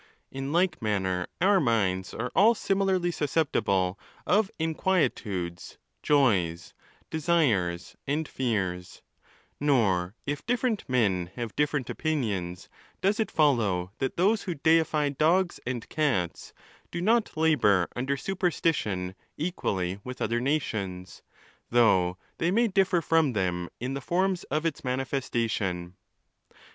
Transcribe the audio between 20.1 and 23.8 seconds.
other nations, though they may differ from them